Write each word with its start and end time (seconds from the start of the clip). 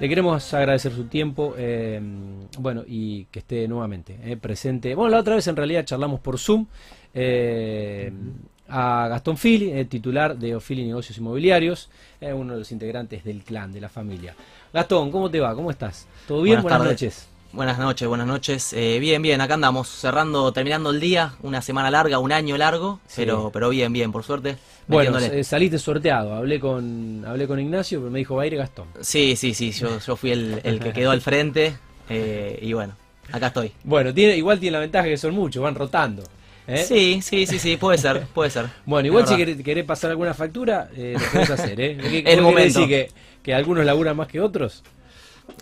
Le 0.00 0.08
queremos 0.08 0.54
agradecer 0.54 0.92
su 0.92 1.04
tiempo, 1.04 1.54
eh, 1.58 2.00
bueno, 2.58 2.84
y 2.86 3.24
que 3.26 3.40
esté 3.40 3.66
nuevamente 3.66 4.18
eh, 4.22 4.36
presente. 4.36 4.94
Bueno, 4.94 5.10
la 5.10 5.18
otra 5.18 5.34
vez 5.34 5.48
en 5.48 5.56
realidad 5.56 5.84
charlamos 5.84 6.20
por 6.20 6.38
Zoom 6.38 6.66
eh, 7.14 8.12
a 8.68 9.08
Gastón 9.08 9.36
Fili, 9.36 9.84
titular 9.86 10.36
de 10.36 10.54
Ofili 10.54 10.86
Negocios 10.86 11.18
Inmobiliarios, 11.18 11.90
uno 12.20 12.52
de 12.52 12.58
los 12.60 12.70
integrantes 12.70 13.24
del 13.24 13.42
clan, 13.42 13.72
de 13.72 13.80
la 13.80 13.88
familia. 13.88 14.36
Gastón, 14.72 15.10
¿cómo 15.10 15.30
te 15.30 15.40
va? 15.40 15.52
¿Cómo 15.54 15.70
estás? 15.70 16.06
¿Todo 16.28 16.42
bien? 16.42 16.62
Buenas, 16.62 16.84
noches. 16.84 17.28
Buenas 17.52 17.78
noches, 17.78 18.06
buenas 18.06 18.26
noches. 18.26 18.74
bien, 18.74 19.22
bien, 19.22 19.40
acá 19.40 19.54
andamos 19.54 19.88
cerrando, 19.88 20.52
terminando 20.52 20.90
el 20.90 21.00
día, 21.00 21.32
una 21.42 21.62
semana 21.62 21.90
larga, 21.90 22.18
un 22.18 22.30
año 22.30 22.56
largo, 22.58 23.00
pero, 23.16 23.50
pero 23.50 23.70
bien, 23.70 23.92
bien, 23.92 24.12
por 24.12 24.22
suerte. 24.22 24.56
Bueno, 24.88 25.18
eh, 25.18 25.44
saliste 25.44 25.78
sorteado. 25.78 26.34
Hablé 26.34 26.58
con 26.58 27.24
hablé 27.26 27.46
con 27.46 27.60
Ignacio, 27.60 28.00
pero 28.00 28.10
me 28.10 28.18
dijo 28.18 28.36
va 28.36 28.42
a 28.42 28.46
ir 28.46 28.56
Gastón. 28.56 28.88
Sí, 29.00 29.36
sí, 29.36 29.54
sí. 29.54 29.70
Yo, 29.72 29.98
yo 29.98 30.16
fui 30.16 30.32
el, 30.32 30.80
que 30.82 30.92
quedó 30.92 31.10
al 31.10 31.20
frente. 31.20 31.76
Eh, 32.08 32.58
y 32.62 32.72
bueno, 32.72 32.94
acá 33.30 33.48
estoy. 33.48 33.72
Bueno, 33.84 34.14
tiene, 34.14 34.36
igual 34.36 34.58
tiene 34.58 34.72
la 34.72 34.80
ventaja 34.80 35.06
que 35.06 35.18
son 35.18 35.34
muchos, 35.34 35.62
van 35.62 35.74
rotando. 35.74 36.22
¿eh? 36.66 36.78
Sí, 36.78 37.20
sí, 37.22 37.46
sí, 37.46 37.58
sí, 37.58 37.76
puede 37.76 37.98
ser, 37.98 38.26
puede 38.34 38.50
ser. 38.50 38.66
Bueno, 38.86 39.06
igual 39.06 39.26
si 39.26 39.62
querés, 39.62 39.84
pasar 39.84 40.10
alguna 40.10 40.32
factura, 40.32 40.88
lo 40.94 41.18
podés 41.32 41.50
hacer, 41.50 41.80
¿eh? 41.80 42.22
el 42.26 42.40
momento. 42.40 42.86
que, 42.86 43.10
que 43.42 43.54
algunos 43.54 43.84
laburan 43.84 44.16
más 44.16 44.28
que 44.28 44.40
otros? 44.40 44.82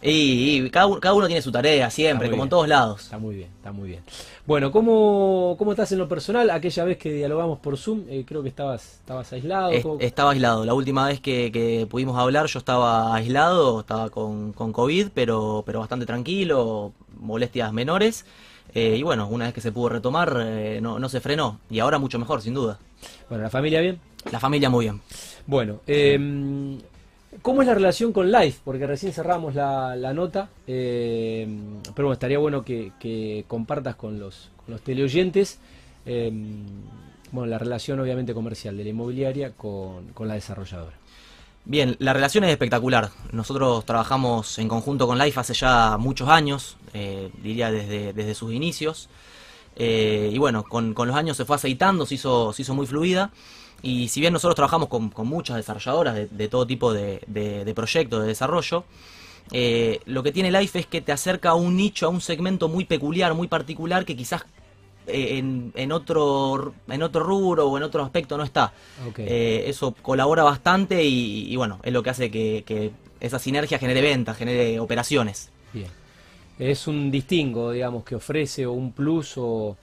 Y, 0.02 0.68
cada, 0.70 0.86
uno, 0.86 1.26
tiene 1.26 1.42
su 1.42 1.50
tarea 1.50 1.90
siempre, 1.90 2.30
como 2.30 2.44
en 2.44 2.48
todos 2.48 2.68
lados. 2.68 3.02
Está 3.02 3.18
muy 3.18 3.36
bien, 3.36 3.48
está 3.56 3.72
muy 3.72 3.88
bien. 3.88 4.02
Bueno, 4.46 4.70
¿cómo, 4.70 5.56
cómo 5.58 5.72
estás 5.72 5.90
en 5.92 5.98
lo 5.98 6.08
personal? 6.08 6.50
Aquella 6.50 6.84
vez 6.84 6.98
que 6.98 7.12
dialogamos 7.12 7.58
por 7.58 7.76
Zoom, 7.76 8.04
eh, 8.08 8.24
creo 8.26 8.42
que 8.42 8.48
estabas, 8.48 8.94
estabas 9.00 9.32
aislado. 9.32 9.70
estaba 9.98 10.32
aislado. 10.32 10.64
La 10.64 10.74
última 10.74 11.06
vez 11.06 11.20
que, 11.20 11.86
pudimos 11.90 12.18
hablar 12.18 12.46
yo 12.46 12.58
estaba 12.58 13.14
aislado, 13.14 13.80
estaba 13.80 14.10
con, 14.10 14.52
con 14.52 14.72
COVID, 14.72 15.08
pero, 15.14 15.62
pero 15.66 15.80
bastante 15.80 16.06
tranquilo, 16.06 16.92
molestias 17.18 17.72
menores. 17.72 18.24
Eh, 18.74 18.96
y 18.98 19.02
bueno, 19.02 19.26
una 19.28 19.46
vez 19.46 19.54
que 19.54 19.60
se 19.60 19.72
pudo 19.72 19.88
retomar, 19.88 20.36
eh, 20.44 20.80
no, 20.82 20.98
no 20.98 21.08
se 21.08 21.20
frenó. 21.20 21.60
Y 21.70 21.78
ahora 21.78 21.98
mucho 21.98 22.18
mejor, 22.18 22.42
sin 22.42 22.54
duda. 22.54 22.78
Bueno, 23.28 23.44
¿la 23.44 23.50
familia 23.50 23.80
bien? 23.80 23.98
La 24.30 24.40
familia 24.40 24.68
muy 24.68 24.84
bien. 24.84 25.00
Bueno, 25.46 25.80
eh, 25.86 26.18
¿Cómo 27.42 27.62
es 27.62 27.68
la 27.68 27.74
relación 27.74 28.12
con 28.12 28.30
Life? 28.30 28.60
Porque 28.64 28.86
recién 28.86 29.12
cerramos 29.12 29.54
la, 29.54 30.12
nota, 30.14 30.48
eh, 30.66 31.46
pero 31.94 32.08
bueno, 32.08 32.12
estaría 32.12 32.38
bueno 32.38 32.62
que, 32.64 33.44
compartas 33.48 33.96
con 33.96 34.18
los, 34.18 34.50
con 34.64 34.78
teleoyentes 34.78 35.58
eh, 36.04 36.30
bueno, 37.32 37.50
la 37.50 37.58
relación 37.58 37.98
obviamente 38.00 38.32
comercial 38.32 38.76
de 38.76 38.84
la 38.84 38.90
inmobiliaria 38.90 39.52
con, 39.52 40.12
la 40.20 40.34
desarrolladora. 40.34 40.96
Bien, 41.64 41.96
la 41.98 42.12
relación 42.12 42.44
es 42.44 42.50
espectacular. 42.50 43.10
Nosotros 43.32 43.84
trabajamos 43.84 44.58
en 44.58 44.68
conjunto 44.68 45.06
con 45.06 45.18
Life 45.18 45.38
hace 45.38 45.54
ya 45.54 45.96
muchos 45.98 46.28
años, 46.28 46.76
eh, 46.94 47.30
diría 47.42 47.70
desde, 47.72 48.34
sus 48.34 48.52
inicios. 48.52 49.08
y 49.76 50.38
bueno, 50.38 50.62
con, 50.62 50.94
los 50.94 51.16
años 51.16 51.36
se 51.36 51.44
fue 51.44 51.56
aceitando, 51.56 52.06
se 52.06 52.14
hizo 52.14 52.74
muy 52.74 52.86
fluida. 52.86 53.32
Y 53.82 54.08
si 54.08 54.20
bien 54.20 54.32
nosotros 54.32 54.56
trabajamos 54.56 54.88
con, 54.88 55.10
muchas 55.26 55.56
desarrolladoras 55.56 56.14
de, 56.30 56.48
todo 56.48 56.66
tipo 56.66 56.92
de, 56.92 57.72
proyectos 57.74 58.22
de 58.22 58.28
desarrollo, 58.28 58.84
eh, 59.52 60.00
lo 60.06 60.22
que 60.22 60.32
tiene 60.32 60.50
Life 60.50 60.78
es 60.80 60.86
que 60.86 61.00
te 61.00 61.12
acerca 61.12 61.50
a 61.50 61.54
un 61.54 61.76
nicho, 61.76 62.06
a 62.06 62.08
un 62.08 62.20
segmento 62.20 62.68
muy 62.68 62.84
peculiar, 62.84 63.34
muy 63.34 63.48
particular, 63.48 64.04
que 64.04 64.16
quizás 64.16 64.44
eh, 65.06 65.38
en, 65.74 65.92
otro, 65.92 66.74
en 66.88 67.02
otro 67.02 67.22
rubro 67.22 67.68
o 67.68 67.76
en 67.76 67.84
otro 67.84 68.02
aspecto 68.02 68.36
no 68.36 68.42
está. 68.42 68.72
Eh, 69.18 69.64
eso 69.68 69.94
colabora 70.02 70.42
bastante 70.42 71.04
y, 71.04 71.54
bueno, 71.54 71.78
es 71.82 71.92
lo 71.92 72.02
que 72.02 72.10
hace 72.10 72.30
que, 72.30 72.64
que 72.66 72.90
esa 73.20 73.38
sinergia 73.38 73.78
genere 73.78 74.00
ventas, 74.00 74.36
genere 74.36 74.80
operaciones. 74.80 75.50
Bien. 75.72 75.88
Es 76.58 76.86
un 76.86 77.10
distingo, 77.10 77.70
digamos, 77.70 78.04
que 78.04 78.14
ofrece 78.14 78.66
o 78.66 78.72
un 78.72 78.92
plus 78.92 79.34
o 79.36 79.76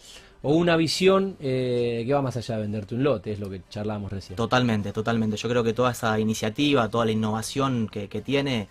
o 0.46 0.54
una 0.56 0.76
visión 0.76 1.38
eh, 1.40 2.04
que 2.06 2.14
va 2.14 2.22
más 2.22 2.36
allá 2.36 2.56
de 2.56 2.62
venderte 2.62 2.96
un 2.96 3.04
lote, 3.04 3.32
es 3.32 3.40
lo 3.40 3.50
que 3.50 3.62
charlábamos 3.70 4.12
recién. 4.12 4.36
Totalmente, 4.36 4.92
totalmente. 4.92 5.38
Yo 5.38 5.48
creo 5.48 5.64
que 5.64 5.74
toda 5.74 5.92
esa 5.92 6.20
iniciativa, 6.20 6.90
toda 6.90 7.06
la 7.06 7.14
innovación 7.14 7.88
que, 7.88 8.08
tiene, 8.22 8.68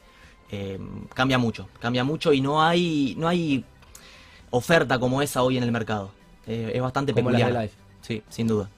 eh, 0.51 0.79
cambia 1.15 1.39
mucho, 1.39 1.69
cambia 1.81 2.05
mucho 2.05 2.35
y 2.35 2.43
no 2.43 2.63
hay, 2.63 3.15
no 3.17 3.27
hay 3.27 3.65
oferta 4.51 4.99
como 4.99 5.23
esa 5.23 5.43
hoy 5.43 5.57
en 5.57 5.65
el 5.65 5.73
mercado. 5.73 6.13
Eh, 6.47 6.73
es 6.75 6.83
bastante 6.83 7.15
como 7.15 7.29
peculiar. 7.31 7.51
La 7.51 7.61
de 7.61 7.65
Life. 7.67 7.79
Sí, 8.03 8.23
sin 8.29 8.49
duda. 8.49 8.69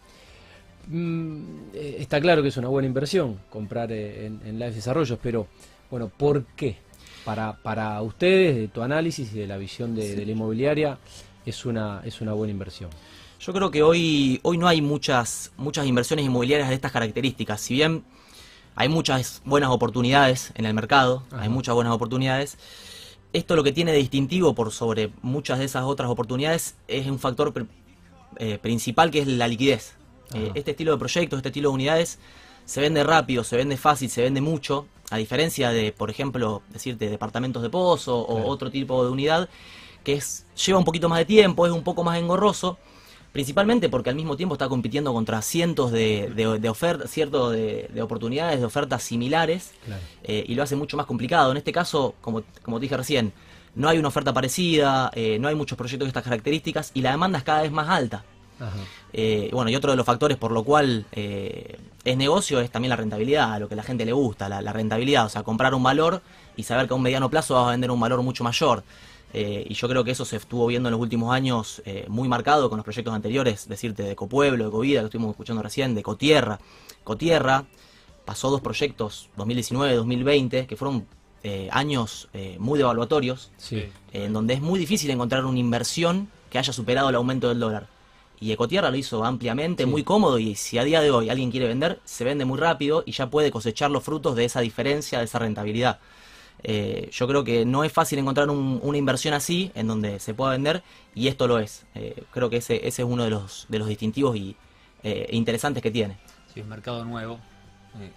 Mm, 0.87 1.73
está 1.75 2.21
claro 2.21 2.43
que 2.43 2.49
es 2.49 2.57
una 2.57 2.69
buena 2.69 2.87
inversión 2.87 3.41
comprar 3.51 3.91
en, 3.91 4.41
en 4.45 4.59
Life 4.61 4.77
Desarrollos, 4.77 5.19
pero 5.21 5.49
bueno, 5.91 6.13
¿por 6.17 6.45
qué? 6.55 6.77
Para, 7.25 7.55
para 7.55 8.01
ustedes, 8.03 8.55
de 8.55 8.69
tu 8.69 8.83
análisis 8.83 9.33
y 9.33 9.41
de 9.41 9.49
la 9.49 9.57
visión 9.57 9.97
de 9.97 10.25
la 10.25 10.31
inmobiliaria, 10.31 10.99
es 11.47 11.65
una, 11.65 12.01
es 12.05 12.21
una 12.21 12.33
buena 12.33 12.53
inversión. 12.53 12.91
Yo 13.41 13.53
creo 13.53 13.71
que 13.71 13.83
hoy, 13.83 14.41
hoy 14.43 14.57
no 14.57 14.69
hay 14.69 14.81
muchas, 14.81 15.53
muchas 15.57 15.87
inversiones 15.87 16.25
inmobiliarias 16.25 16.69
de 16.69 16.75
estas 16.75 16.93
características. 16.93 17.61
Si 17.61 17.75
bien 17.75 18.05
hay 18.75 18.89
muchas 18.89 19.43
buenas 19.45 19.71
oportunidades 19.71 20.53
en 20.55 20.67
el 20.67 20.75
mercado, 20.75 21.25
hay 21.31 21.49
muchas 21.49 21.75
buenas 21.75 21.93
oportunidades, 21.93 22.57
esto 23.33 23.57
lo 23.57 23.65
que 23.65 23.73
tiene 23.73 23.93
de 23.93 23.99
distintivo 23.99 24.55
por 24.55 24.73
sobre 24.73 25.11
muchas 25.21 25.59
de 25.59 25.65
esas 25.65 25.85
otras 25.85 26.09
oportunidades 26.09 26.77
es 26.87 27.07
un 27.07 27.19
factor 27.19 27.53
eh, 28.39 28.59
principal 28.59 29.11
que 29.11 29.21
es 29.21 29.27
la 29.27 29.49
liquidez. 29.49 29.95
Eh, 30.33 30.53
este 30.55 30.71
estilo 30.71 30.93
de 30.93 30.99
proyectos, 30.99 31.37
este 31.37 31.49
estilo 31.49 31.71
de 31.71 31.75
unidades 31.75 32.19
se 32.65 32.81
vende 32.81 33.05
rápido, 33.05 33.45
se 33.45 33.57
vende 33.57 33.77
fácil, 33.77 34.09
se 34.09 34.23
vende 34.23 34.41
mucho, 34.41 34.87
a 35.11 35.19
diferencia 35.19 35.71
de, 35.71 35.93
por 35.93 36.11
ejemplo, 36.11 36.63
decirte 36.71 37.11
departamentos 37.11 37.63
de 37.63 37.71
pozo 37.71 38.19
o 38.19 38.49
otro 38.49 38.71
tipo 38.71 39.05
de 39.05 39.11
unidad 39.11 39.49
que 40.05 40.13
es, 40.15 40.47
lleva 40.65 40.79
un 40.79 40.85
poquito 40.85 41.09
más 41.09 41.19
de 41.19 41.25
tiempo, 41.25 41.67
es 41.67 41.73
un 41.73 41.83
poco 41.83 42.05
más 42.05 42.19
engorroso, 42.19 42.79
principalmente 43.33 43.89
porque 43.89 44.11
al 44.11 44.17
mismo 44.17 44.37
tiempo 44.37 44.55
está 44.55 44.69
compitiendo 44.69 45.13
contra 45.13 45.43
cientos 45.43 45.91
de, 45.91 46.31
de, 46.37 46.69
ofertas, 46.69 47.11
cierto, 47.11 47.51
de, 47.51 47.91
oportunidades, 48.01 48.61
de 48.61 48.67
ofertas 48.67 49.03
similares, 49.03 49.73
eh, 50.23 50.45
y 50.47 50.55
lo 50.55 50.63
hace 50.63 50.77
mucho 50.77 50.97
más 50.97 51.07
complicado. 51.07 51.51
En 51.51 51.57
este 51.57 51.73
caso, 51.73 52.15
como, 52.21 52.45
como 52.63 52.79
te 52.79 52.83
dije 52.83 52.97
recién, 52.97 53.33
no 53.75 53.89
hay 53.89 53.99
una 53.99 54.07
oferta 54.07 54.33
parecida, 54.33 55.11
eh, 55.15 55.39
no 55.41 55.49
hay 55.49 55.57
muchos 55.57 55.77
proyectos 55.77 56.07
de 56.07 56.11
estas 56.11 56.23
características, 56.23 56.93
y 56.95 57.03
la 57.03 57.11
demanda 57.11 57.39
es 57.39 57.45
cada 57.45 57.63
vez 57.63 57.73
más 57.73 57.89
alta. 57.89 58.25
Eh, 59.13 59.51
bueno, 59.53 59.69
y 59.69 59.75
otro 59.75 59.91
de 59.91 59.97
los 59.97 60.07
factores 60.07 60.39
por 60.39 60.53
lo 60.53 60.63
cual 60.63 61.05
es 61.11 62.17
negocio 62.17 62.61
es 62.61 62.71
también 62.71 62.91
la 62.91 62.97
rentabilidad, 62.97 63.53
a 63.53 63.59
lo 63.59 63.67
que 63.67 63.75
a 63.75 63.77
la 63.77 63.83
gente 63.83 64.05
le 64.05 64.13
gusta, 64.13 64.49
la, 64.49 64.63
la, 64.63 64.73
rentabilidad, 64.73 65.27
o 65.27 65.29
sea, 65.29 65.43
comprar 65.43 65.75
un 65.75 65.83
valor 65.83 66.23
y 66.57 66.63
saber 66.63 66.87
que 66.87 66.95
a 66.95 66.97
un 66.97 67.03
mediano 67.03 67.29
plazo 67.29 67.55
vas 67.55 67.67
a 67.67 67.71
vender 67.73 67.91
un 67.91 67.99
valor 67.99 68.23
mucho 68.23 68.45
mayor. 68.45 68.85
Eh, 69.37 69.67
y 69.69 69.75
yo 69.75 69.89
creo 69.89 70.05
que 70.05 70.13
eso 70.13 70.25
se 70.25 70.37
estuvo 70.37 70.65
viendo 70.69 70.89
en 70.89 70.93
los 70.93 71.01
últimos 71.01 71.35
años 71.35 71.83
eh, 71.85 72.07
muy 72.09 72.29
marcado 72.29 72.71
con 72.71 72.77
los 72.77 72.85
proyectos 72.85 73.13
anteriores, 73.13 73.69
decirte 73.69 74.05
de 74.05 74.15
Copueblo, 74.15 74.67
de 74.67 74.71
Covida, 74.71 75.01
que 75.01 75.07
estuvimos 75.07 75.33
escuchando 75.33 75.61
recién, 75.61 75.97
de 75.97 76.05
Cotierra. 76.05 76.61
Cotierra 77.03 77.65
pasó 78.25 78.49
dos 78.49 78.61
proyectos, 78.61 79.29
2019-2020, 79.37 80.67
que 80.67 80.77
fueron 80.77 81.05
eh, 81.43 81.69
años 81.73 82.29
muy 82.59 82.79
devaluatorios, 82.79 83.51
en 84.13 84.33
donde 84.33 84.55
es 84.55 84.61
muy 84.63 84.79
difícil 84.79 85.11
encontrar 85.11 85.45
una 85.45 85.59
inversión 85.59 86.29
que 86.49 86.59
haya 86.59 86.73
superado 86.73 87.09
el 87.09 87.17
aumento 87.17 87.49
del 87.49 87.59
dólar. 87.59 87.89
Y 88.41 88.53
Ecotierra 88.53 88.91
lo 88.91 88.97
hizo 88.97 89.25
ampliamente, 89.25 89.85
muy 89.85 90.05
cómodo, 90.05 90.39
y 90.39 90.55
si 90.55 90.79
a 90.79 90.85
día 90.85 91.01
de 91.01 91.11
hoy 91.11 91.29
alguien 91.29 91.51
quiere 91.51 91.67
vender, 91.67 92.01
se 92.05 92.23
vende 92.23 92.45
muy 92.45 92.59
rápido 92.59 93.03
y 93.05 93.13
ya 93.13 93.29
puede 93.29 93.51
cosechar 93.51 93.91
los 93.91 94.05
frutos 94.05 94.37
de 94.37 94.45
esa 94.45 94.61
diferencia, 94.61 95.19
de 95.19 95.25
esa 95.25 95.41
rentabilidad. 95.41 95.99
Eh, 96.67 97.11
yo 97.13 97.29
creo 97.29 97.45
que 97.45 97.67
no 97.67 97.85
es 97.85 97.93
fácil 97.93 98.19
encontrar 98.19 98.49
una 98.49 98.97
inversión 98.99 99.35
así 99.35 99.71
en 99.75 99.87
donde 99.87 100.19
se 100.19 100.33
pueda 100.33 100.53
vender 100.53 100.83
y 101.15 101.29
esto 101.29 101.47
lo 101.47 101.59
es. 101.59 101.85
Eh, 101.95 102.25
creo 102.33 102.49
que 102.49 102.57
ese, 102.57 102.89
ese 102.89 103.03
es 103.03 103.09
uno 103.09 103.23
de 103.25 103.31
los, 103.31 103.67
de 103.69 103.79
los 103.79 103.87
distintivos 103.87 104.35
y 104.35 104.57
eh, 105.03 105.29
interesantes 105.33 105.83
que 105.83 105.91
tiene. 105.91 106.17
Sí, 106.53 106.61
es 106.61 106.65
un 106.65 106.71
mercado 106.71 107.05
nuevo 107.05 107.39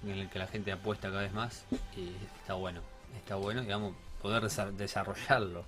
en 0.04 0.10
el 0.10 0.30
que 0.30 0.40
la 0.40 0.48
gente 0.48 0.72
apuesta 0.72 1.10
cada 1.10 1.24
vez 1.24 1.34
más 1.34 1.66
y 1.96 2.10
está 2.40 2.54
bueno. 2.54 2.80
Está 3.18 3.36
bueno, 3.36 3.62
digamos, 3.62 3.94
poder 4.22 4.44
desarrollarlo. 4.74 5.66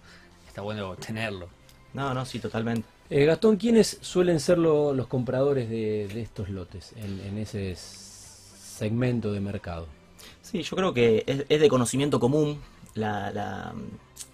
Está 0.48 0.62
bueno 0.62 0.96
tenerlo. 0.96 1.50
No, 1.94 2.14
no, 2.14 2.26
sí, 2.26 2.40
totalmente. 2.40 2.88
Gastón, 3.10 3.58
¿quiénes 3.58 3.98
suelen 4.02 4.40
ser 4.40 4.58
los 4.58 5.08
compradores 5.08 5.70
de, 5.70 6.06
estos 6.22 6.50
lotes 6.50 6.94
en, 6.96 7.20
en 7.22 7.38
ese 7.40 7.76
segmento 7.76 9.34
de 9.34 9.42
mercado? 9.42 9.88
Sí, 10.50 10.64
yo 10.64 10.76
creo 10.76 10.94
que 10.96 11.24
es, 11.28 11.48
de 11.48 11.70
conocimiento 11.70 12.20
común 12.20 12.60
la, 13.00 13.74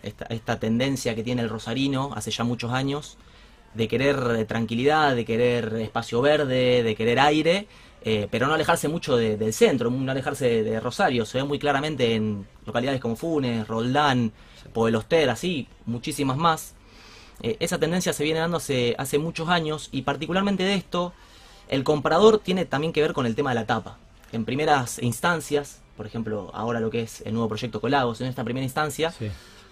esta, 0.04 0.60
tendencia 0.60 1.16
que 1.16 1.24
tiene 1.24 1.42
el 1.42 1.50
rosarino 1.50 2.12
hace 2.16 2.32
ya 2.32 2.44
muchos 2.44 2.72
años 2.72 3.18
de 3.74 3.88
querer 3.88 4.18
eh, 4.38 4.46
tranquilidad, 4.46 5.16
de 5.16 5.26
querer 5.26 5.74
espacio 5.76 6.22
verde, 6.22 6.84
de 6.84 6.96
querer 6.96 7.20
aire, 7.20 7.68
eh, 8.04 8.28
pero 8.30 8.48
no 8.48 8.54
alejarse 8.54 8.88
mucho 8.88 9.18
del 9.18 9.54
centro, 9.54 9.90
no 9.90 10.12
alejarse 10.12 10.64
de, 10.64 10.80
Rosario. 10.80 11.26
Se 11.26 11.40
ve 11.40 11.44
muy 11.44 11.60
claramente 11.60 12.16
en 12.16 12.48
localidades 12.66 13.02
como 13.02 13.16
Funes, 13.16 13.68
Roldán, 13.68 14.32
Poeloster, 14.74 15.30
así, 15.30 15.68
muchísimas 15.86 16.38
más. 16.38 16.76
Eh, 17.42 17.58
esa 17.60 17.78
tendencia 17.78 18.14
se 18.14 18.24
viene 18.24 18.40
dando 18.40 18.58
hace, 18.58 18.96
hace 18.98 19.18
muchos 19.18 19.50
años 19.50 19.90
y 19.92 20.04
particularmente 20.04 20.64
de 20.64 20.76
esto, 20.76 21.14
el 21.68 21.84
comprador 21.84 22.40
tiene 22.40 22.66
también 22.66 22.94
que 22.94 23.02
ver 23.02 23.14
con 23.14 23.26
el 23.26 23.36
tema 23.36 23.50
de 23.50 23.56
la 23.56 23.66
tapa. 23.66 23.98
En 24.32 24.46
primeras 24.46 25.02
instancias, 25.02 25.82
por 25.98 26.06
ejemplo, 26.06 26.52
ahora 26.54 26.80
lo 26.80 26.90
que 26.90 27.02
es 27.02 27.22
el 27.22 27.34
nuevo 27.34 27.48
proyecto 27.50 27.80
Colagos, 27.82 28.22
en 28.22 28.28
esta 28.28 28.44
primera 28.44 28.64
instancia, 28.64 29.12
Sí. 29.12 29.30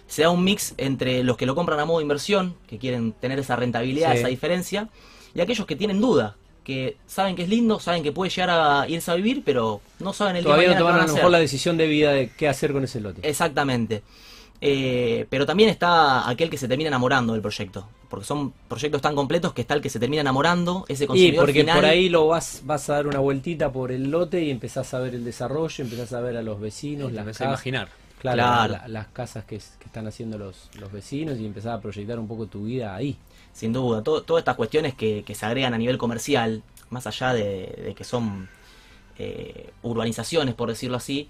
se 0.07 0.21
da 0.23 0.29
un 0.29 0.43
mix 0.43 0.73
entre 0.77 1.23
los 1.23 1.37
que 1.37 1.45
lo 1.45 1.55
compran 1.55 1.79
a 1.79 1.85
modo 1.85 2.01
inversión, 2.01 2.55
que 2.67 2.77
quieren 2.77 3.13
tener 3.13 3.39
esa 3.39 3.55
rentabilidad, 3.55 4.11
Sí. 4.13 4.19
esa 4.19 4.27
diferencia, 4.27 4.89
y 5.33 5.41
aquellos 5.41 5.65
que 5.65 5.75
tienen 5.75 5.99
duda, 6.01 6.35
que 6.63 6.95
saben 7.07 7.35
que 7.35 7.43
es 7.43 7.49
lindo, 7.49 7.79
saben 7.79 8.03
que 8.03 8.11
puede 8.13 8.29
llegar 8.29 8.49
a 8.49 8.87
irse 8.87 9.11
a 9.11 9.15
vivir, 9.15 9.41
pero 9.43 9.81
no 9.99 10.13
saben 10.13 10.37
el 10.37 10.43
Todavía 10.43 10.69
día 10.69 10.75
no 10.79 10.85
tomaron 10.85 11.01
a 11.01 11.07
lo 11.07 11.13
mejor 11.13 11.31
la 11.31 11.39
decisión 11.39 11.75
de 11.77 11.87
vida 11.87 12.11
de 12.13 12.29
qué 12.37 12.47
hacer 12.47 12.71
con 12.71 12.83
ese 12.85 13.01
lote. 13.01 13.27
Exactamente. 13.27 14.01
Eh, 14.61 15.25
pero 15.29 15.45
también 15.45 15.69
está 15.69 16.29
aquel 16.29 16.49
que 16.49 16.57
se 16.57 16.67
termina 16.69 16.87
enamorando 16.87 17.33
del 17.33 17.41
proyecto, 17.41 17.87
porque 18.09 18.25
son 18.25 18.53
proyectos 18.69 19.01
tan 19.01 19.13
completos 19.13 19.51
que 19.53 19.59
está 19.61 19.73
el 19.73 19.81
que 19.81 19.89
se 19.89 19.99
termina 19.99 20.21
enamorando, 20.21 20.85
ese 20.87 21.03
Y 21.03 21.07
consumidor 21.07 21.45
porque 21.45 21.59
final. 21.61 21.75
por 21.75 21.85
ahí 21.85 22.07
lo 22.07 22.27
vas, 22.27 22.61
vas 22.63 22.89
a 22.89 22.93
dar 22.93 23.07
una 23.07 23.19
vueltita 23.19 23.71
por 23.73 23.91
el 23.91 24.09
lote 24.09 24.41
y 24.41 24.51
empezás 24.51 24.93
a 24.93 24.99
ver 24.99 25.15
el 25.15 25.25
desarrollo, 25.25 25.83
empezás 25.83 26.13
a 26.13 26.21
ver 26.21 26.37
a 26.37 26.41
los 26.41 26.61
vecinos, 26.61 27.11
las 27.11 27.23
empecé 27.25 27.43
a 27.43 27.47
casas, 27.47 27.59
imaginar. 27.65 27.89
claro, 28.21 28.37
Claro. 28.37 28.73
la- 28.73 28.87
las 28.87 29.07
casas 29.07 29.43
que, 29.43 29.57
que 29.57 29.85
están 29.85 30.07
haciendo 30.07 30.37
los, 30.37 30.69
los 30.79 30.89
vecinos 30.93 31.37
y 31.39 31.45
empezás 31.45 31.73
a 31.77 31.81
proyectar 31.81 32.17
un 32.17 32.27
poco 32.29 32.45
tu 32.47 32.63
vida 32.63 32.95
ahí. 32.95 33.17
Sin 33.51 33.73
duda, 33.73 34.01
todo- 34.01 34.23
todas 34.23 34.41
estas 34.41 34.55
cuestiones 34.55 34.93
que, 34.93 35.23
que 35.25 35.35
se 35.35 35.45
agregan 35.45 35.73
a 35.73 35.77
nivel 35.77 35.97
comercial, 35.97 36.63
más 36.89 37.05
allá 37.05 37.33
de, 37.33 37.81
de 37.85 37.93
que 37.95 38.05
son 38.05 38.47
eh, 39.19 39.71
urbanizaciones, 39.81 40.55
por 40.55 40.69
decirlo 40.69 40.95
así, 40.97 41.27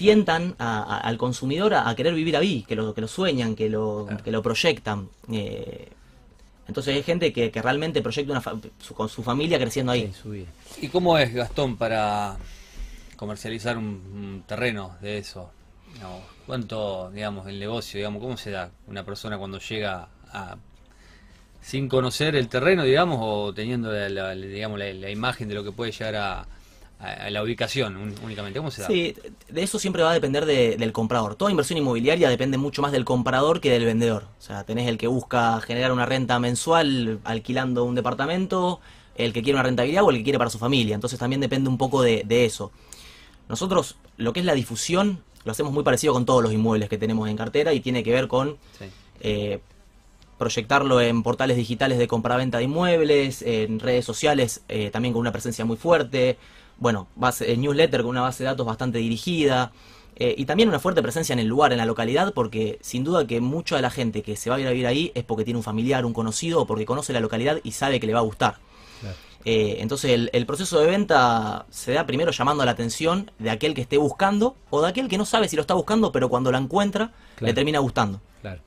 tientan 0.00 0.54
a- 0.58 0.82
a- 0.82 0.98
al 1.00 1.18
consumidor 1.18 1.74
a, 1.74 1.86
a 1.88 1.94
querer 1.94 2.14
vivir 2.14 2.34
ahí, 2.36 2.62
que 2.66 2.74
lo, 2.74 2.94
que 2.94 3.02
lo 3.02 3.06
sueñan, 3.08 3.54
que 3.54 3.68
lo, 3.68 4.08
que 4.24 4.30
lo 4.32 4.40
proyectan. 4.42 5.08
Eh, 5.30 5.88
entonces 6.66 6.94
hay 6.96 7.02
gente 7.02 7.32
que, 7.34 7.50
que 7.50 7.60
realmente 7.60 8.00
proyecta 8.00 8.32
una 8.32 8.40
fa- 8.40 8.56
su- 8.80 8.94
con 8.94 9.10
su 9.10 9.22
familia 9.22 9.58
creciendo 9.58 9.92
ahí. 9.92 10.02
en 10.04 10.14
su 10.14 10.30
vida. 10.30 10.46
¿Y 10.80 10.88
cómo 10.88 11.18
es, 11.18 11.34
Gastón, 11.34 11.76
para 11.76 12.38
comercializar 13.16 13.76
un, 13.76 13.84
un 13.86 14.42
terreno 14.46 14.96
de 15.02 15.18
eso? 15.18 15.50
No, 16.00 16.20
¿Cuánto, 16.46 17.10
digamos, 17.10 17.46
el 17.46 17.58
negocio, 17.60 17.98
digamos, 17.98 18.22
cómo 18.22 18.36
se 18.38 18.52
da 18.52 18.70
una 18.86 19.04
persona 19.04 19.36
cuando 19.36 19.58
llega 19.58 20.08
a 20.32 20.56
sin 21.60 21.88
conocer 21.90 22.36
el 22.36 22.48
terreno, 22.48 22.84
digamos, 22.84 23.18
o 23.20 23.52
teniendo 23.52 23.92
la, 23.92 24.08
la- 24.08 24.34
la- 24.34 24.46
digamos, 24.46 24.78
la, 24.78 24.90
la 24.94 25.10
imagen 25.10 25.46
de 25.48 25.54
lo 25.54 25.62
que 25.62 25.72
puede 25.72 25.92
llegar 25.92 26.16
a, 26.16 26.46
a- 27.00 27.30
la 27.30 27.42
ubicación 27.42 27.96
un- 27.96 28.14
únicamente? 28.22 28.58
¿Cómo 28.58 28.70
se 28.70 28.82
da? 28.82 28.86
Sí, 28.88 29.14
de 29.48 29.62
eso 29.62 29.78
siempre 29.78 30.02
va 30.02 30.10
a 30.10 30.14
depender 30.14 30.44
de- 30.46 30.76
del 30.76 30.92
comprador. 30.92 31.34
Toda 31.34 31.50
inversión 31.50 31.78
inmobiliaria 31.78 32.28
depende 32.28 32.58
mucho 32.58 32.82
más 32.82 32.92
del 32.92 33.04
comprador 33.04 33.60
que 33.60 33.70
del 33.70 33.84
vendedor. 33.84 34.24
O 34.38 34.42
sea, 34.42 34.64
tenés 34.64 34.88
el 34.88 34.98
que 34.98 35.06
busca 35.06 35.60
generar 35.60 35.92
una 35.92 36.06
renta 36.06 36.38
mensual 36.38 37.18
alquilando 37.24 37.84
un 37.84 37.94
departamento, 37.94 38.80
el 39.16 39.32
que 39.32 39.42
quiere 39.42 39.56
una 39.56 39.62
rentabilidad 39.64 40.04
o 40.04 40.10
el 40.10 40.16
que 40.18 40.24
quiere 40.24 40.38
para 40.38 40.50
su 40.50 40.58
familia. 40.58 40.94
Entonces 40.94 41.18
también 41.18 41.40
depende 41.40 41.68
un 41.68 41.78
poco 41.78 42.02
de, 42.02 42.22
de 42.26 42.44
eso. 42.44 42.70
Nosotros, 43.48 43.96
lo 44.16 44.32
que 44.32 44.40
es 44.40 44.46
la 44.46 44.54
difusión, 44.54 45.22
lo 45.44 45.52
hacemos 45.52 45.72
muy 45.72 45.82
parecido 45.82 46.12
con 46.12 46.24
todos 46.26 46.42
los 46.42 46.52
inmuebles 46.52 46.88
que 46.88 46.98
tenemos 46.98 47.28
en 47.28 47.36
cartera 47.36 47.72
y 47.72 47.80
tiene 47.80 48.02
que 48.04 48.12
ver 48.12 48.28
con 48.28 48.56
Sí. 48.78 48.84
eh, 49.20 49.60
proyectarlo 50.38 51.00
en 51.02 51.22
portales 51.22 51.56
digitales 51.56 51.98
de 51.98 52.08
compraventa 52.08 52.58
de 52.58 52.64
inmuebles, 52.64 53.42
en 53.42 53.78
redes 53.78 54.04
sociales 54.06 54.62
eh, 54.68 54.88
también 54.90 55.12
con 55.12 55.20
una 55.20 55.32
presencia 55.32 55.64
muy 55.66 55.76
fuerte, 55.76 56.38
bueno, 56.80 57.06
base, 57.14 57.52
eh, 57.52 57.56
newsletter 57.56 58.00
con 58.02 58.10
una 58.10 58.22
base 58.22 58.42
de 58.42 58.48
datos 58.48 58.66
bastante 58.66 58.98
dirigida 58.98 59.70
eh, 60.16 60.34
y 60.36 60.44
también 60.46 60.68
una 60.68 60.78
fuerte 60.80 61.00
presencia 61.02 61.32
en 61.32 61.38
el 61.38 61.46
lugar, 61.46 61.72
en 61.72 61.78
la 61.78 61.86
localidad, 61.86 62.34
porque 62.34 62.78
sin 62.82 63.04
duda 63.04 63.26
que 63.26 63.40
mucha 63.40 63.76
de 63.76 63.82
la 63.82 63.90
gente 63.90 64.22
que 64.22 64.36
se 64.36 64.50
va 64.50 64.56
a 64.56 64.60
ir 64.60 64.66
a 64.66 64.70
vivir 64.70 64.86
ahí 64.86 65.12
es 65.14 65.22
porque 65.24 65.44
tiene 65.44 65.58
un 65.58 65.62
familiar, 65.64 66.04
un 66.04 66.12
conocido 66.12 66.62
o 66.62 66.66
porque 66.66 66.84
conoce 66.84 67.12
la 67.12 67.20
localidad 67.20 67.58
y 67.62 67.72
sabe 67.72 68.00
que 68.00 68.06
le 68.06 68.12
va 68.14 68.18
a 68.18 68.22
gustar. 68.22 68.56
Claro. 69.00 69.16
Eh, 69.46 69.76
entonces 69.80 70.10
el, 70.10 70.28
el 70.34 70.44
proceso 70.44 70.78
de 70.80 70.86
venta 70.86 71.64
se 71.70 71.92
da 71.92 72.04
primero 72.06 72.30
llamando 72.32 72.62
la 72.64 72.72
atención 72.72 73.30
de 73.38 73.48
aquel 73.50 73.72
que 73.72 73.80
esté 73.80 73.96
buscando 73.96 74.54
o 74.68 74.82
de 74.82 74.88
aquel 74.88 75.08
que 75.08 75.16
no 75.16 75.24
sabe 75.24 75.48
si 75.48 75.56
lo 75.56 75.62
está 75.62 75.72
buscando, 75.74 76.12
pero 76.12 76.28
cuando 76.28 76.52
la 76.52 76.58
encuentra 76.58 77.12
Claro. 77.36 77.46
le 77.46 77.54
termina 77.54 77.78
gustando. 77.78 78.20
Claro. 78.42 78.60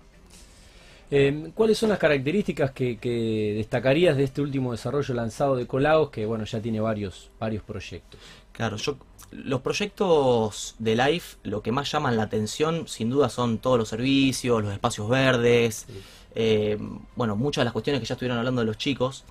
Eh, 1.15 1.51
¿Cuáles 1.53 1.77
son 1.77 1.89
las 1.89 1.99
características 1.99 2.71
que, 2.71 2.97
que 2.97 3.53
destacarías 3.55 4.17
de 4.17 4.23
este 4.23 4.41
último 4.41 4.71
desarrollo 4.71 5.13
lanzado 5.13 5.55
de 5.55 5.67
Colagos, 5.67 6.09
que 6.09 6.25
bueno 6.25 6.43
ya 6.45 6.59
tiene 6.59 6.79
varios, 6.79 7.29
varios 7.39 7.61
proyectos? 7.61 8.19
Claro, 8.51 8.77
yo 8.77 8.97
los 9.31 9.61
proyectos 9.61 10.73
de 10.79 10.95
Life 10.95 11.37
lo 11.43 11.61
que 11.61 11.71
más 11.71 11.91
llaman 11.91 12.17
la 12.17 12.23
atención 12.23 12.87
sin 12.87 13.11
duda 13.11 13.29
son 13.29 13.59
todos 13.59 13.77
los 13.77 13.89
servicios, 13.89 14.63
los 14.63 14.73
espacios 14.73 15.07
verdes, 15.07 15.85
eh, 16.33 16.79
bueno, 17.15 17.35
muchas 17.35 17.61
de 17.61 17.65
las 17.65 17.73
cuestiones 17.73 17.99
que 18.01 18.07
ya 18.07 18.15
estuvieron 18.15 18.39
hablando 18.39 18.61
de 18.61 18.65
los 18.65 18.79
chicos, 18.79 19.23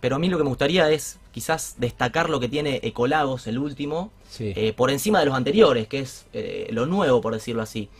pero 0.00 0.16
a 0.16 0.18
mí 0.18 0.30
lo 0.30 0.38
que 0.38 0.44
me 0.44 0.48
gustaría 0.48 0.90
es 0.90 1.18
quizás 1.32 1.74
destacar 1.78 2.30
lo 2.30 2.40
que 2.40 2.48
tiene 2.48 2.80
Ecolagos, 2.82 3.46
el 3.46 3.58
último, 3.58 4.10
Sí. 4.30 4.54
eh, 4.56 4.72
por 4.74 4.90
encima 4.90 5.20
de 5.20 5.26
los 5.26 5.34
anteriores, 5.34 5.86
que 5.86 5.98
es 6.00 6.24
eh, 6.32 6.68
lo 6.70 6.86
nuevo, 6.86 7.20
por 7.20 7.34
decirlo 7.34 7.60
así. 7.60 7.90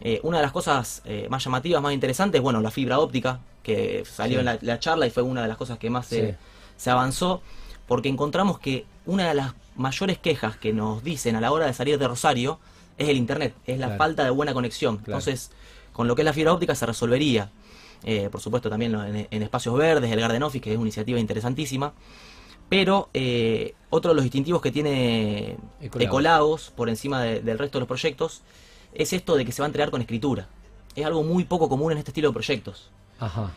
Eh, 0.00 0.20
una 0.22 0.38
de 0.38 0.42
las 0.42 0.52
cosas 0.52 1.02
eh, 1.06 1.26
más 1.30 1.42
llamativas, 1.44 1.80
más 1.82 1.92
interesantes, 1.94 2.40
bueno, 2.40 2.60
la 2.60 2.70
fibra 2.70 2.98
óptica, 2.98 3.40
que 3.62 4.04
salió 4.04 4.36
Sí. 4.36 4.40
en 4.40 4.44
la, 4.44 4.58
la 4.60 4.78
charla 4.78 5.06
y 5.06 5.10
fue 5.10 5.22
una 5.22 5.42
de 5.42 5.48
las 5.48 5.56
cosas 5.56 5.78
que 5.78 5.88
más 5.90 6.06
se, 6.06 6.30
Sí. 6.32 6.36
se 6.76 6.90
avanzó, 6.90 7.40
porque 7.86 8.08
encontramos 8.08 8.58
que 8.58 8.84
una 9.06 9.28
de 9.28 9.34
las 9.34 9.54
mayores 9.76 10.18
quejas 10.18 10.56
que 10.56 10.72
nos 10.72 11.02
dicen 11.02 11.34
a 11.36 11.40
la 11.40 11.50
hora 11.52 11.66
de 11.66 11.72
salir 11.72 11.98
de 11.98 12.06
Rosario 12.08 12.58
es 12.98 13.08
el 13.08 13.16
Internet, 13.16 13.54
es 13.66 13.78
la 13.78 13.86
Claro. 13.86 13.98
falta 13.98 14.24
de 14.24 14.30
buena 14.30 14.52
conexión. 14.54 14.96
Claro. 14.98 15.18
Entonces, 15.18 15.50
con 15.92 16.06
lo 16.08 16.14
que 16.14 16.22
es 16.22 16.26
la 16.26 16.32
fibra 16.32 16.52
óptica 16.52 16.74
se 16.74 16.84
resolvería. 16.86 17.50
Eh, 18.04 18.28
por 18.30 18.40
supuesto, 18.42 18.68
también 18.68 18.94
en, 18.94 19.26
en 19.30 19.42
espacios 19.42 19.74
verdes, 19.76 20.12
el 20.12 20.20
Garden 20.20 20.42
Office, 20.42 20.60
que 20.62 20.70
es 20.72 20.76
una 20.76 20.84
iniciativa 20.86 21.18
interesantísima. 21.18 21.92
Pero 22.68 23.08
eh, 23.14 23.74
otro 23.90 24.10
de 24.10 24.14
los 24.16 24.24
distintivos 24.24 24.60
que 24.60 24.72
tiene 24.72 25.56
Ecolagos. 25.80 26.02
Ecolagos 26.08 26.72
por 26.76 26.88
encima 26.88 27.22
de- 27.22 27.40
del 27.40 27.58
resto 27.58 27.78
de 27.78 27.80
los 27.80 27.88
proyectos 27.88 28.42
es 28.98 29.12
esto 29.12 29.36
de 29.36 29.44
que 29.44 29.52
se 29.52 29.62
va 29.62 29.66
a 29.66 29.68
entregar 29.68 29.90
con 29.90 30.00
escritura. 30.00 30.48
Es 30.94 31.04
algo 31.04 31.22
muy 31.22 31.44
poco 31.44 31.68
común 31.68 31.92
en 31.92 31.98
este 31.98 32.10
estilo 32.10 32.28
de 32.28 32.34
proyectos. 32.34 32.90
Ajá. 33.18 33.52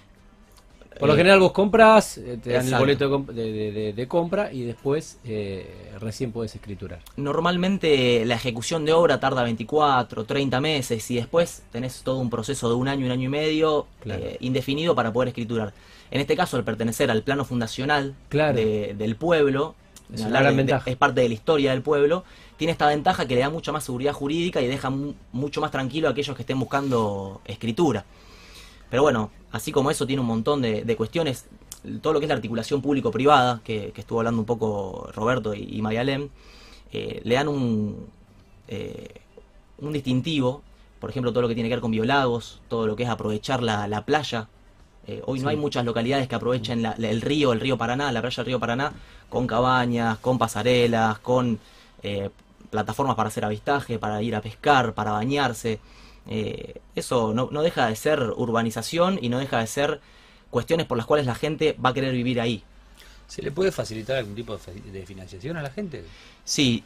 Por 1.00 1.08
lo 1.08 1.14
Eh, 1.14 1.18
general 1.18 1.40
vos 1.40 1.54
compras, 1.54 2.18
eh, 2.18 2.38
te 2.44 2.52
dan 2.52 2.68
el 2.68 2.76
boleto 2.76 3.08
de, 3.08 3.16
comp- 3.16 3.28
de- 3.32 3.52
de- 3.54 3.72
de- 3.72 3.94
de 3.94 4.08
compra 4.10 4.52
y 4.52 4.64
después 4.64 5.18
eh, 5.24 5.94
recién 6.02 6.34
puedes 6.34 6.54
escriturar. 6.56 7.00
Normalmente 7.16 8.26
la 8.26 8.36
ejecución 8.36 8.84
de 8.84 8.92
obra 8.94 9.20
tarda 9.20 9.44
24, 9.44 10.26
30 10.26 10.60
meses 10.60 11.10
y 11.10 11.16
después 11.16 11.64
tenés 11.72 12.02
todo 12.04 12.18
un 12.20 12.30
proceso 12.30 12.68
de 12.68 12.76
un 12.76 12.88
año, 12.90 13.06
un 13.06 13.12
año 13.14 13.26
y 13.28 13.30
medio 13.32 13.88
Claro. 14.02 14.24
eh, 14.26 14.38
indefinido 14.42 14.94
para 14.94 15.14
poder 15.14 15.30
escriturar. 15.30 15.74
En 16.12 16.20
este 16.20 16.36
caso, 16.36 16.58
al 16.58 16.64
pertenecer 16.66 17.10
al 17.12 17.24
plano 17.24 17.46
fundacional 17.46 18.14
Claro. 18.28 18.58
de- 18.58 18.94
del 18.98 19.16
pueblo, 19.16 19.76
Es 20.12 20.26
una 20.26 20.40
gran 20.40 20.56
ventaja. 20.56 20.90
es 20.90 20.98
parte 20.98 21.22
de 21.22 21.28
la 21.30 21.36
historia 21.36 21.72
del 21.72 21.82
pueblo, 21.84 22.24
tiene 22.58 22.72
esta 22.72 22.88
ventaja 22.88 23.28
que 23.28 23.36
le 23.36 23.42
da 23.42 23.50
mucha 23.50 23.72
más 23.72 23.84
seguridad 23.84 24.14
jurídica 24.14 24.62
y 24.62 24.68
deja 24.68 24.90
mu- 24.90 25.14
mucho 25.32 25.62
más 25.62 25.72
tranquilo 25.72 26.08
a 26.08 26.12
aquellos 26.12 26.36
que 26.36 26.42
estén 26.44 26.60
buscando 26.60 27.42
escritura. 27.46 28.06
Pero 28.90 29.04
bueno, 29.04 29.32
así 29.52 29.72
como 29.72 29.92
eso 29.92 30.08
tiene 30.08 30.22
un 30.22 30.28
montón 30.28 30.62
de, 30.62 30.84
de 30.84 30.96
cuestiones, 30.96 31.48
todo 32.02 32.14
lo 32.14 32.20
que 32.20 32.26
es 32.26 32.30
la 32.30 32.36
articulación 32.36 32.82
público-privada, 32.82 33.62
que, 33.64 33.92
que 33.94 34.02
estuvo 34.02 34.20
hablando 34.20 34.42
un 34.42 34.46
poco 34.48 35.10
Roberto 35.14 35.54
y, 35.54 35.68
y 35.72 35.82
Marialem, 35.82 36.30
eh, 36.92 37.22
le 37.24 37.36
dan 37.36 37.48
un, 37.48 38.08
eh, 38.68 39.22
un 39.80 39.94
distintivo, 39.94 40.64
por 41.00 41.10
ejemplo, 41.10 41.32
todo 41.32 41.44
lo 41.44 41.48
que 41.48 41.56
tiene 41.56 41.70
que 41.70 41.76
ver 41.76 41.82
con 41.82 41.92
biolagos, 41.92 42.62
todo 42.68 42.88
lo 42.88 42.96
que 42.96 43.04
es 43.04 43.10
aprovechar 43.10 43.64
la, 43.64 43.88
la 43.88 44.06
playa. 44.06 44.48
Eh, 45.08 45.22
hoy 45.26 45.40
no 45.40 45.50
hay 45.50 45.56
muchas 45.58 45.86
localidades 45.86 46.28
que 46.28 46.36
aprovechen 46.36 46.82
la- 46.82 46.94
la- 46.98 47.10
el 47.10 47.22
río, 47.22 47.52
el 47.54 47.60
río 47.60 47.78
Paraná, 47.78 48.12
la 48.12 48.22
playa 48.22 48.36
del 48.38 48.46
río 48.46 48.60
Paraná, 48.60 48.94
con 49.28 49.48
cabañas, 49.48 50.20
con 50.20 50.38
pasarelas, 50.38 51.20
con 51.20 51.60
eh, 52.04 52.30
plataformas 52.70 53.16
para 53.16 53.28
hacer 53.30 53.44
avistaje, 53.44 54.00
para 54.00 54.22
ir 54.22 54.36
a 54.36 54.42
pescar, 54.42 54.94
para 54.94 55.12
bañarse. 55.12 55.80
Eh, 56.28 56.76
eso 56.96 57.34
no, 57.34 57.50
no 57.52 57.62
deja 57.62 57.88
de 57.88 57.96
ser 57.96 58.22
urbanización 58.38 59.20
y 59.22 59.30
no 59.30 59.40
deja 59.40 59.60
de 59.60 59.68
ser 59.68 60.00
cuestiones 60.50 60.86
por 60.86 60.98
las 60.98 61.06
cuales 61.08 61.26
la 61.26 61.36
gente 61.36 61.76
va 61.84 61.90
a 61.90 61.94
querer 61.94 62.14
vivir 62.14 62.40
ahí. 62.40 62.64
¿Se 63.28 63.42
le 63.42 63.52
puede 63.52 63.72
facilitar 63.72 64.18
algún 64.18 64.34
tipo 64.36 64.58
de 64.58 65.06
financiación 65.06 65.58
a 65.58 65.62
la 65.62 65.70
gente? 65.70 66.04
Sí, 66.44 66.84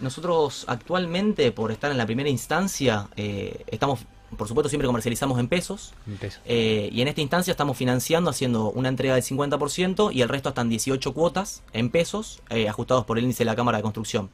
nosotros 0.00 0.64
actualmente, 0.68 1.52
por 1.52 1.70
estar 1.70 1.90
en 1.92 1.98
la 1.98 2.06
primera 2.06 2.28
instancia, 2.28 3.08
estamos, 3.16 4.00
por 4.36 4.48
supuesto, 4.48 4.68
siempre 4.68 4.86
comercializamos 4.86 5.38
en 5.38 5.48
pesos. 5.48 5.92
Un 6.06 6.16
peso. 6.16 6.40
eh, 6.44 6.88
y 6.92 7.00
en 7.00 7.08
esta 7.08 7.20
instancia 7.20 7.50
estamos 7.52 7.76
financiando, 7.76 8.30
haciendo 8.30 8.70
una 8.70 8.88
entrega 8.88 9.14
del 9.14 9.22
50% 9.22 10.12
y 10.12 10.22
el 10.22 10.28
resto 10.28 10.48
están 10.48 10.68
18 10.68 11.12
cuotas 11.12 11.62
en 11.72 11.90
pesos, 11.90 12.40
eh, 12.50 12.68
ajustados 12.68 13.04
por 13.04 13.18
el 13.18 13.24
índice 13.24 13.44
de 13.44 13.46
la 13.46 13.56
Cámara 13.56 13.78
de 13.78 13.82
Construcción. 13.82 14.30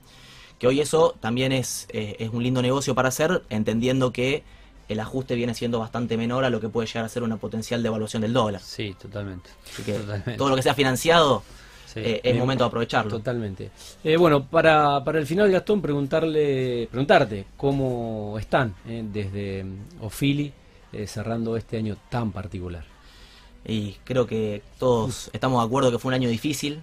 Que 0.59 0.67
hoy 0.67 0.81
eso 0.81 1.15
también 1.21 1.53
es, 1.53 1.87
eh, 1.91 2.17
es 2.21 2.31
un 2.31 2.43
lindo 2.43 2.63
negocio 2.63 2.95
para 2.95 3.09
hacer, 3.09 3.43
entendiendo 3.51 4.13
que 4.13 4.45
el 4.89 5.01
ajuste 5.01 5.35
viene 5.35 5.55
siendo 5.55 5.79
bastante 5.79 6.17
menor 6.17 6.45
a 6.45 6.51
lo 6.51 6.61
que 6.61 6.69
puede 6.69 6.87
llegar 6.87 7.05
a 7.05 7.09
ser 7.09 7.23
una 7.23 7.37
potencial 7.37 7.83
devaluación 7.83 8.23
del 8.23 8.33
dólar. 8.33 8.61
Sí, 8.63 8.95
totalmente. 9.01 9.51
Así 9.73 9.83
que 9.83 9.93
Totalmente. 9.95 10.35
todo 10.37 10.49
lo 10.51 10.57
que 10.57 10.63
sea 10.63 10.75
financiado 10.75 11.43
Sí. 11.93 12.01
eh, 12.01 12.21
es 12.25 12.37
momento 12.37 12.65
de 12.65 12.69
aprovecharlo. 12.69 13.11
Totalmente. 13.11 13.71
Eh, 14.03 14.17
bueno, 14.17 14.47
para, 14.47 15.05
para 15.05 15.19
el 15.19 15.27
final, 15.27 15.51
Gastón, 15.51 15.83
preguntarle, 15.83 16.89
preguntarte 16.91 17.47
cómo 17.57 18.37
están 18.39 18.75
eh, 18.87 19.05
desde 19.05 19.65
mm, 19.65 20.05
Ofili 20.05 20.53
eh, 20.93 21.07
cerrando 21.07 21.57
este 21.57 21.77
año 21.77 21.97
tan 22.09 22.33
particular. 22.33 22.85
Y 23.67 23.97
creo 24.05 24.27
que 24.27 24.63
todos 24.79 25.31
estamos 25.33 25.61
de 25.63 25.67
acuerdo 25.67 25.91
que 25.91 25.99
fue 25.99 26.11
un 26.11 26.15
año 26.15 26.29
difícil. 26.29 26.83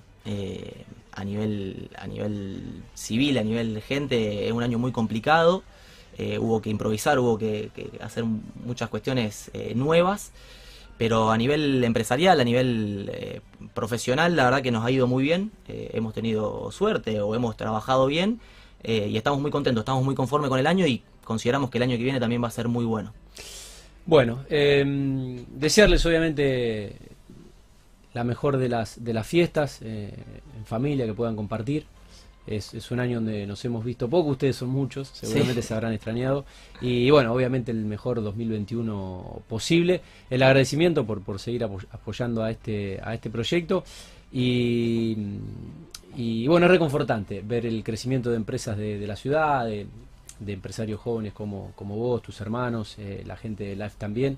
a 1.11 1.23
nivel, 1.23 1.89
a 1.97 2.07
nivel 2.07 2.83
civil, 2.93 3.37
a 3.37 3.43
nivel 3.43 3.81
gente, 3.81 4.47
es 4.47 4.53
un 4.53 4.63
año 4.63 4.77
muy 4.77 4.91
complicado. 4.91 5.63
Hubo 6.39 6.61
que 6.61 6.69
improvisar, 6.69 7.17
hubo 7.19 7.37
que, 7.37 7.71
hacer 8.01 8.23
muchas 8.23 8.89
cuestiones 8.89 9.51
nuevas, 9.75 10.31
pero 10.99 11.31
a 11.31 11.37
nivel 11.37 11.81
empresarial, 11.85 12.41
a 12.41 12.43
nivel 12.43 13.09
eh, 13.13 13.39
profesional, 13.73 14.35
la 14.35 14.43
verdad 14.43 14.61
que 14.61 14.69
nos 14.69 14.83
ha 14.83 14.91
ido 14.91 15.07
muy 15.07 15.23
bien, 15.23 15.51
hemos 15.65 16.13
tenido 16.13 16.71
suerte 16.71 17.21
o 17.21 17.33
hemos 17.35 17.55
trabajado 17.55 18.05
bien 18.05 18.41
y 18.83 19.15
estamos 19.15 19.39
muy 19.39 19.49
contentos, 19.49 19.81
estamos 19.81 20.03
muy 20.03 20.13
conformes 20.13 20.49
con 20.49 20.59
el 20.59 20.67
año 20.67 20.85
y 20.85 21.01
consideramos 21.23 21.69
que 21.69 21.77
el 21.77 21.83
año 21.83 21.97
que 21.97 22.03
viene 22.03 22.19
también 22.19 22.43
va 22.43 22.49
a 22.49 22.51
ser 22.51 22.67
muy 22.67 22.83
bueno. 22.83 23.13
Bueno, 24.05 24.43
em, 24.49 25.45
desearles 25.47 26.05
obviamente 26.05 26.97
la 28.13 28.25
mejor 28.25 28.57
de 28.57 28.67
las, 28.67 29.01
de 29.01 29.13
las 29.13 29.25
fiestas 29.25 29.81
en 29.81 30.65
familia 30.65 31.05
que 31.05 31.13
puedan 31.13 31.37
compartir. 31.37 31.85
Es, 32.47 32.89
un 32.89 32.99
año 32.99 33.17
donde 33.17 33.45
nos 33.45 33.63
hemos 33.65 33.85
visto 33.85 34.09
poco, 34.09 34.29
ustedes 34.29 34.55
son 34.55 34.69
muchos, 34.69 35.09
seguramente 35.13 35.61
se 35.61 35.73
habrán 35.73 35.93
extrañado. 35.93 36.45
Y 36.81 37.09
bueno, 37.11 37.31
obviamente 37.33 37.71
el 37.71 37.85
mejor 37.85 38.23
2021 38.23 39.43
posible. 39.47 40.01
El 40.29 40.41
agradecimiento 40.41 41.05
por, 41.05 41.21
por 41.21 41.39
seguir 41.39 41.63
apoyando 41.63 42.43
a 42.43 42.49
este, 42.49 42.99
a 43.03 43.13
este 43.13 43.29
proyecto. 43.29 43.83
Y, 44.31 45.15
bueno, 46.47 46.65
es 46.65 46.71
reconfortante 46.71 47.41
ver 47.41 47.65
el 47.65 47.83
crecimiento 47.83 48.29
de 48.29 48.37
empresas 48.37 48.77
de, 48.77 49.05
la 49.05 49.15
ciudad, 49.15 49.65
de, 49.65 49.87
empresarios 50.47 50.99
jóvenes 50.99 51.33
como, 51.33 51.71
como 51.75 51.95
vos, 51.95 52.21
tus 52.21 52.39
hermanos, 52.41 52.95
eh, 52.97 53.23
la 53.25 53.37
gente 53.37 53.63
de 53.63 53.75
Life 53.75 53.95
también. 53.97 54.37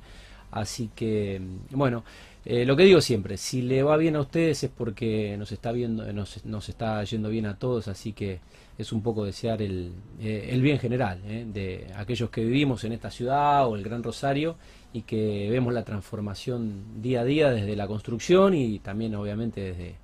Así 0.51 0.89
que, 0.93 1.41
bueno, 1.71 2.03
eh, 2.43 2.65
lo 2.65 2.75
que 2.75 2.83
digo 2.83 3.01
siempre, 3.01 3.37
si 3.37 3.61
le 3.61 3.83
va 3.83 3.97
bien 3.97 4.15
a 4.15 4.21
ustedes 4.21 4.63
es 4.63 4.71
porque 4.71 5.35
nos 5.37 5.51
está 5.51 5.71
viendo, 5.71 6.11
nos, 6.11 6.43
nos 6.43 6.69
está 6.69 7.03
yendo 7.03 7.29
bien 7.29 7.45
a 7.45 7.57
todos, 7.57 7.87
así 7.87 8.13
que 8.13 8.39
es 8.79 8.91
un 8.91 9.03
poco 9.03 9.25
desear 9.25 9.61
el, 9.61 9.91
eh, 10.19 10.49
el 10.51 10.61
bien 10.63 10.79
general 10.79 11.21
eh, 11.25 11.45
de 11.47 11.93
aquellos 11.95 12.31
que 12.31 12.43
vivimos 12.43 12.83
en 12.83 12.93
esta 12.93 13.11
ciudad 13.11 13.67
o 13.67 13.75
el 13.75 13.83
Gran 13.83 14.01
Rosario 14.01 14.55
y 14.91 15.03
que 15.03 15.49
vemos 15.51 15.71
la 15.71 15.83
transformación 15.83 16.99
día 16.99 17.21
a 17.21 17.25
día 17.25 17.51
desde 17.51 17.75
la 17.75 17.85
construcción 17.85 18.55
y 18.55 18.79
también 18.79 19.13
obviamente 19.13 19.61
desde, 19.61 19.95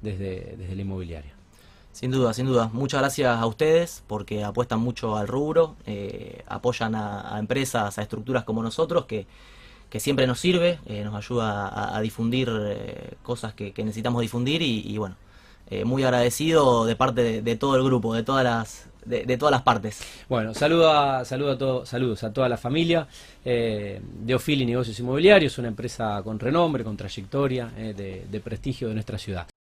desde, 0.00 0.56
desde 0.56 0.74
la 0.74 0.82
inmobiliaria. 0.82 1.34
Sin 1.92 2.10
duda, 2.10 2.32
sin 2.32 2.46
duda. 2.46 2.70
Muchas 2.72 3.02
gracias 3.02 3.36
a 3.36 3.44
ustedes 3.44 4.02
porque 4.06 4.42
apuestan 4.42 4.80
mucho 4.80 5.14
al 5.14 5.28
rubro, 5.28 5.76
apoyan 6.46 6.94
a, 6.94 7.36
a 7.36 7.38
empresas, 7.38 7.98
a 7.98 8.02
estructuras 8.02 8.44
como 8.44 8.62
nosotros 8.62 9.04
que 9.04 9.26
que 9.92 10.00
siempre 10.00 10.26
nos 10.26 10.40
sirve, 10.40 10.78
eh, 10.86 11.04
nos 11.04 11.14
ayuda 11.14 11.94
a, 11.94 12.00
difundir 12.00 12.48
eh, 12.50 13.10
cosas 13.22 13.52
que, 13.52 13.74
necesitamos 13.76 14.22
difundir 14.22 14.62
y, 14.62 14.96
bueno, 14.96 15.16
eh, 15.68 15.84
muy 15.84 16.02
agradecido 16.02 16.86
de 16.86 16.96
parte 16.96 17.42
de, 17.42 17.56
todo 17.56 17.76
el 17.76 17.84
grupo, 17.84 18.14
de 18.14 18.22
todas 18.22 18.42
las 18.42 18.88
de, 19.04 19.36
todas 19.36 19.52
las 19.52 19.60
partes. 19.60 20.00
Bueno, 20.30 20.54
saludo 20.54 20.90
a, 20.90 21.26
saludo 21.26 21.52
a 21.52 21.58
todo, 21.58 21.84
saludos 21.84 22.24
a 22.24 22.32
toda 22.32 22.48
la 22.48 22.56
familia 22.56 23.06
de 23.44 24.34
Ofili 24.34 24.64
Negocios 24.64 24.98
Inmobiliarios, 24.98 25.58
una 25.58 25.68
empresa 25.68 26.22
con 26.24 26.38
renombre, 26.38 26.84
con 26.84 26.96
trayectoria, 26.96 27.66
de 27.66 28.40
prestigio 28.42 28.88
de 28.88 28.94
nuestra 28.94 29.18
ciudad. 29.18 29.51